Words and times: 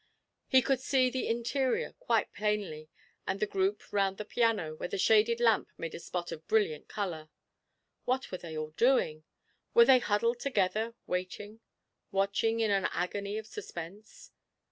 He 0.47 0.63
could 0.63 0.79
see 0.79 1.11
the 1.11 1.27
interior 1.27 1.93
quite 1.99 2.33
plainly, 2.33 2.89
and 3.27 3.39
the 3.39 3.45
group 3.45 3.93
round 3.93 4.17
the 4.17 4.25
piano 4.25 4.73
where 4.73 4.89
the 4.89 4.97
shaded 4.97 5.39
lamp 5.39 5.69
made 5.77 5.93
a 5.93 5.99
spot 5.99 6.31
of 6.31 6.47
brilliant 6.47 6.87
colour. 6.87 7.29
What 8.05 8.31
were 8.31 8.39
they 8.39 8.57
all 8.57 8.71
doing? 8.71 9.25
Were 9.75 9.85
they 9.85 9.99
huddled 9.99 10.39
together, 10.39 10.95
waiting, 11.05 11.59
watching 12.09 12.61
in 12.61 12.71
an 12.71 12.85
agony 12.85 13.37
of 13.37 13.45
suspense? 13.45 14.31